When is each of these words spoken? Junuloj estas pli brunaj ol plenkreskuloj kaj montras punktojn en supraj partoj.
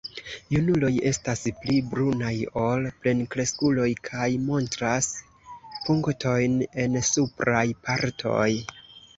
Junuloj 0.53 0.89
estas 1.09 1.43
pli 1.57 1.75
brunaj 1.91 2.31
ol 2.61 2.87
plenkreskuloj 3.03 3.87
kaj 4.09 4.25
montras 4.47 5.11
punktojn 5.85 6.57
en 6.87 6.99
supraj 7.11 7.67
partoj. 7.87 8.49